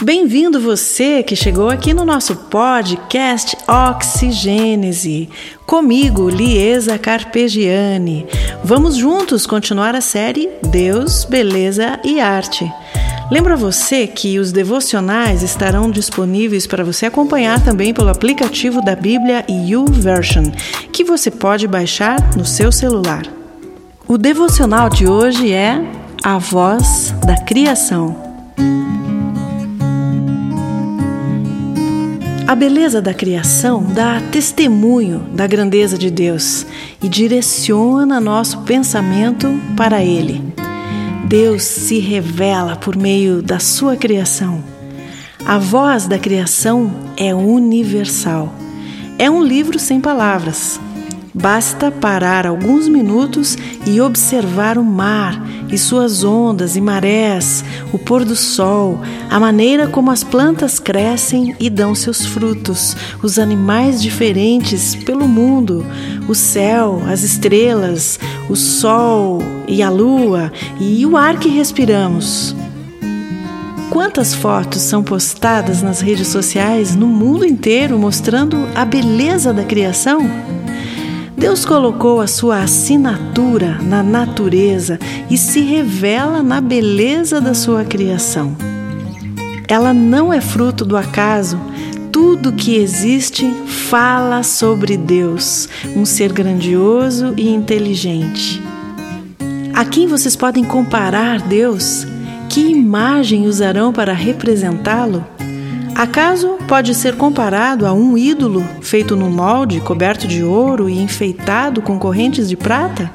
Bem-vindo 0.00 0.60
você 0.60 1.24
que 1.24 1.34
chegou 1.34 1.68
aqui 1.68 1.92
no 1.92 2.04
nosso 2.04 2.36
podcast 2.36 3.56
Oxigênese. 3.66 5.28
Comigo, 5.66 6.28
Liesa 6.28 6.96
Carpegiani. 6.96 8.24
Vamos 8.62 8.96
juntos 8.96 9.44
continuar 9.44 9.96
a 9.96 10.00
série 10.00 10.48
Deus, 10.62 11.24
Beleza 11.24 11.98
e 12.04 12.20
Arte. 12.20 12.72
Lembra 13.28 13.56
você 13.56 14.06
que 14.06 14.38
os 14.38 14.52
devocionais 14.52 15.42
estarão 15.42 15.90
disponíveis 15.90 16.64
para 16.64 16.84
você 16.84 17.06
acompanhar 17.06 17.62
também 17.64 17.92
pelo 17.92 18.08
aplicativo 18.08 18.80
da 18.80 18.94
Bíblia 18.94 19.44
YouVersion, 19.48 20.52
que 20.92 21.02
você 21.02 21.28
pode 21.28 21.66
baixar 21.66 22.36
no 22.36 22.44
seu 22.44 22.70
celular. 22.70 23.24
O 24.06 24.16
devocional 24.16 24.88
de 24.88 25.08
hoje 25.08 25.52
é 25.52 25.82
A 26.22 26.38
Voz 26.38 27.12
da 27.26 27.36
Criação. 27.44 28.28
A 32.48 32.54
beleza 32.54 33.02
da 33.02 33.12
criação 33.12 33.84
dá 33.92 34.22
testemunho 34.32 35.18
da 35.34 35.46
grandeza 35.46 35.98
de 35.98 36.10
Deus 36.10 36.64
e 37.02 37.06
direciona 37.06 38.18
nosso 38.18 38.62
pensamento 38.62 39.60
para 39.76 40.02
Ele. 40.02 40.42
Deus 41.26 41.62
se 41.62 41.98
revela 41.98 42.74
por 42.74 42.96
meio 42.96 43.42
da 43.42 43.58
sua 43.58 43.96
criação. 43.96 44.64
A 45.44 45.58
voz 45.58 46.06
da 46.06 46.18
criação 46.18 46.90
é 47.18 47.34
universal. 47.34 48.50
É 49.18 49.30
um 49.30 49.42
livro 49.42 49.78
sem 49.78 50.00
palavras. 50.00 50.80
Basta 51.40 51.92
parar 51.92 52.48
alguns 52.48 52.88
minutos 52.88 53.56
e 53.86 54.00
observar 54.00 54.76
o 54.76 54.84
mar 54.84 55.40
e 55.70 55.78
suas 55.78 56.24
ondas 56.24 56.74
e 56.74 56.80
marés, 56.80 57.64
o 57.92 57.98
pôr 57.98 58.24
do 58.24 58.34
sol, 58.34 59.00
a 59.30 59.38
maneira 59.38 59.86
como 59.86 60.10
as 60.10 60.24
plantas 60.24 60.80
crescem 60.80 61.54
e 61.60 61.70
dão 61.70 61.94
seus 61.94 62.26
frutos, 62.26 62.96
os 63.22 63.38
animais 63.38 64.02
diferentes 64.02 64.96
pelo 64.96 65.28
mundo, 65.28 65.86
o 66.26 66.34
céu, 66.34 67.02
as 67.06 67.22
estrelas, 67.22 68.18
o 68.48 68.56
sol 68.56 69.40
e 69.68 69.80
a 69.80 69.90
lua 69.90 70.52
e 70.80 71.06
o 71.06 71.16
ar 71.16 71.38
que 71.38 71.48
respiramos. 71.48 72.56
Quantas 73.90 74.34
fotos 74.34 74.82
são 74.82 75.04
postadas 75.04 75.82
nas 75.82 76.00
redes 76.00 76.28
sociais 76.28 76.96
no 76.96 77.06
mundo 77.06 77.46
inteiro 77.46 77.96
mostrando 77.96 78.68
a 78.74 78.84
beleza 78.84 79.52
da 79.52 79.62
criação? 79.62 80.57
Deus 81.38 81.64
colocou 81.64 82.20
a 82.20 82.26
sua 82.26 82.62
assinatura 82.62 83.78
na 83.80 84.02
natureza 84.02 84.98
e 85.30 85.38
se 85.38 85.60
revela 85.60 86.42
na 86.42 86.60
beleza 86.60 87.40
da 87.40 87.54
sua 87.54 87.84
criação. 87.84 88.56
Ela 89.68 89.94
não 89.94 90.32
é 90.32 90.40
fruto 90.40 90.84
do 90.84 90.96
acaso, 90.96 91.56
tudo 92.10 92.52
que 92.52 92.74
existe 92.74 93.48
fala 93.88 94.42
sobre 94.42 94.96
Deus, 94.96 95.68
um 95.94 96.04
ser 96.04 96.32
grandioso 96.32 97.34
e 97.36 97.48
inteligente. 97.48 98.60
A 99.72 99.84
quem 99.84 100.08
vocês 100.08 100.34
podem 100.34 100.64
comparar 100.64 101.40
Deus? 101.40 102.04
Que 102.48 102.62
imagem 102.62 103.46
usarão 103.46 103.92
para 103.92 104.12
representá-lo? 104.12 105.24
Acaso 105.98 106.58
pode 106.68 106.94
ser 106.94 107.16
comparado 107.16 107.84
a 107.84 107.92
um 107.92 108.16
ídolo 108.16 108.64
feito 108.80 109.16
no 109.16 109.28
molde, 109.28 109.80
coberto 109.80 110.28
de 110.28 110.44
ouro 110.44 110.88
e 110.88 110.96
enfeitado 110.96 111.82
com 111.82 111.98
correntes 111.98 112.48
de 112.48 112.56
prata? 112.56 113.12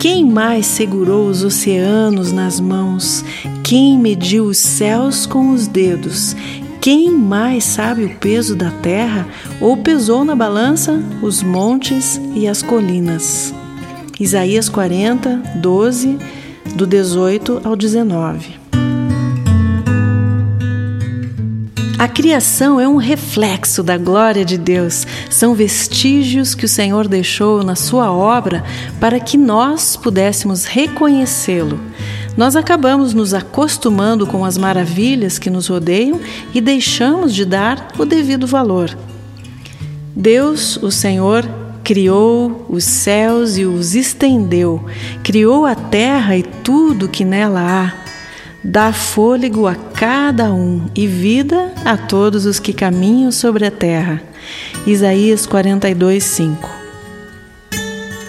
Quem 0.00 0.26
mais 0.26 0.66
segurou 0.66 1.28
os 1.28 1.44
oceanos 1.44 2.32
nas 2.32 2.58
mãos? 2.58 3.24
Quem 3.62 3.96
mediu 3.96 4.46
os 4.46 4.58
céus 4.58 5.26
com 5.26 5.50
os 5.50 5.68
dedos? 5.68 6.34
Quem 6.80 7.08
mais 7.12 7.62
sabe 7.62 8.02
o 8.02 8.16
peso 8.16 8.56
da 8.56 8.72
terra 8.72 9.24
ou 9.60 9.76
pesou 9.76 10.24
na 10.24 10.34
balança 10.34 11.00
os 11.22 11.40
montes 11.40 12.20
e 12.34 12.48
as 12.48 12.62
colinas? 12.62 13.54
Isaías 14.18 14.68
40, 14.68 15.40
12, 15.54 16.18
do 16.74 16.84
18 16.84 17.60
ao 17.62 17.76
19. 17.76 18.61
Criação 22.12 22.78
é 22.78 22.86
um 22.86 22.96
reflexo 22.96 23.82
da 23.82 23.96
glória 23.96 24.44
de 24.44 24.58
Deus, 24.58 25.06
são 25.30 25.54
vestígios 25.54 26.54
que 26.54 26.66
o 26.66 26.68
Senhor 26.68 27.08
deixou 27.08 27.64
na 27.64 27.74
sua 27.74 28.12
obra 28.12 28.62
para 29.00 29.18
que 29.18 29.36
nós 29.36 29.96
pudéssemos 29.96 30.64
reconhecê-lo. 30.64 31.80
Nós 32.36 32.54
acabamos 32.54 33.14
nos 33.14 33.34
acostumando 33.34 34.26
com 34.26 34.44
as 34.44 34.56
maravilhas 34.56 35.38
que 35.38 35.50
nos 35.50 35.68
rodeiam 35.68 36.20
e 36.54 36.60
deixamos 36.60 37.34
de 37.34 37.44
dar 37.44 37.88
o 37.98 38.04
devido 38.04 38.46
valor. 38.46 38.96
Deus, 40.14 40.76
o 40.76 40.90
Senhor, 40.90 41.48
criou 41.82 42.66
os 42.68 42.84
céus 42.84 43.56
e 43.58 43.64
os 43.64 43.94
estendeu, 43.94 44.84
criou 45.22 45.66
a 45.66 45.74
terra 45.74 46.36
e 46.36 46.42
tudo 46.42 47.08
que 47.08 47.24
nela 47.24 47.60
há 47.60 48.01
dá 48.62 48.92
fôlego 48.92 49.66
a 49.66 49.74
cada 49.74 50.52
um 50.52 50.82
e 50.94 51.06
vida 51.06 51.72
a 51.84 51.96
todos 51.96 52.46
os 52.46 52.60
que 52.60 52.72
caminham 52.72 53.32
sobre 53.32 53.66
a 53.66 53.70
terra. 53.70 54.22
Isaías 54.86 55.46
42, 55.46 56.22
5. 56.22 56.70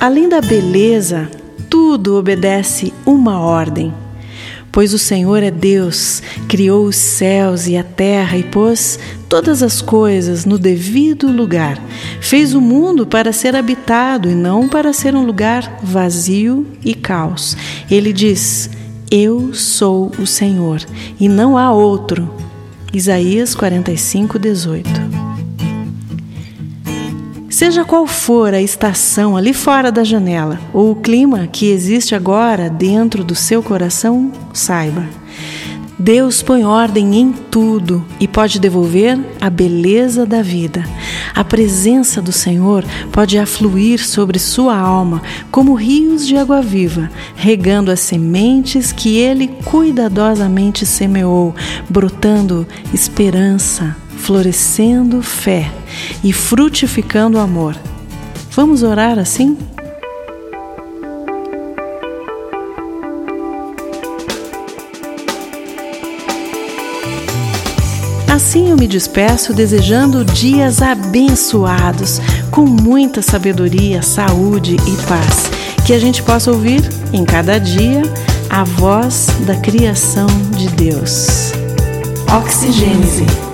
Além 0.00 0.28
da 0.28 0.40
beleza, 0.40 1.28
tudo 1.68 2.16
obedece 2.16 2.92
uma 3.04 3.40
ordem. 3.40 3.92
Pois 4.70 4.92
o 4.92 4.98
Senhor 4.98 5.42
é 5.42 5.50
Deus, 5.50 6.22
criou 6.46 6.84
os 6.84 6.94
céus 6.94 7.66
e 7.66 7.76
a 7.76 7.82
terra 7.82 8.36
e 8.36 8.42
pôs 8.42 8.98
todas 9.28 9.62
as 9.62 9.80
coisas 9.80 10.44
no 10.44 10.58
devido 10.58 11.32
lugar. 11.32 11.82
Fez 12.20 12.54
o 12.54 12.60
mundo 12.60 13.06
para 13.06 13.32
ser 13.32 13.56
habitado 13.56 14.30
e 14.30 14.34
não 14.34 14.68
para 14.68 14.92
ser 14.92 15.16
um 15.16 15.24
lugar 15.24 15.80
vazio 15.82 16.66
e 16.84 16.94
caos. 16.94 17.56
Ele 17.90 18.12
diz: 18.12 18.70
eu 19.10 19.54
sou 19.54 20.10
o 20.18 20.26
Senhor 20.26 20.84
e 21.18 21.28
não 21.28 21.56
há 21.56 21.72
outro. 21.72 22.28
Isaías 22.92 23.54
45, 23.54 24.38
18. 24.38 24.90
Seja 27.50 27.84
qual 27.84 28.06
for 28.06 28.54
a 28.54 28.60
estação 28.60 29.36
ali 29.36 29.52
fora 29.52 29.90
da 29.90 30.04
janela 30.04 30.60
ou 30.72 30.92
o 30.92 30.96
clima 30.96 31.46
que 31.46 31.70
existe 31.70 32.14
agora 32.14 32.70
dentro 32.70 33.24
do 33.24 33.34
seu 33.34 33.62
coração, 33.62 34.32
saiba 34.52 35.04
Deus 35.98 36.42
põe 36.42 36.64
ordem 36.64 37.16
em 37.16 37.32
tudo 37.32 38.04
e 38.20 38.28
pode 38.28 38.60
devolver 38.60 39.18
a 39.40 39.50
beleza 39.50 40.24
da 40.24 40.40
vida. 40.40 40.84
A 41.34 41.42
presença 41.42 42.22
do 42.22 42.30
Senhor 42.30 42.84
pode 43.10 43.36
afluir 43.36 44.04
sobre 44.06 44.38
sua 44.38 44.76
alma 44.76 45.20
como 45.50 45.74
rios 45.74 46.24
de 46.24 46.36
água 46.36 46.62
viva, 46.62 47.10
regando 47.34 47.90
as 47.90 47.98
sementes 47.98 48.92
que 48.92 49.16
ele 49.16 49.48
cuidadosamente 49.64 50.86
semeou, 50.86 51.52
brotando 51.90 52.64
esperança, 52.94 53.96
florescendo 54.18 55.20
fé 55.20 55.68
e 56.22 56.32
frutificando 56.32 57.40
amor. 57.40 57.76
Vamos 58.52 58.84
orar 58.84 59.18
assim? 59.18 59.56
Assim 68.38 68.70
eu 68.70 68.76
me 68.76 68.86
despeço 68.86 69.52
desejando 69.52 70.24
dias 70.24 70.80
abençoados, 70.80 72.20
com 72.52 72.64
muita 72.64 73.20
sabedoria, 73.20 74.00
saúde 74.00 74.76
e 74.76 75.06
paz. 75.08 75.50
Que 75.84 75.92
a 75.92 75.98
gente 75.98 76.22
possa 76.22 76.52
ouvir 76.52 76.88
em 77.12 77.24
cada 77.24 77.58
dia 77.58 78.00
a 78.48 78.62
voz 78.62 79.26
da 79.44 79.56
criação 79.56 80.28
de 80.56 80.68
Deus. 80.68 81.50
Oxigênese 82.32 83.47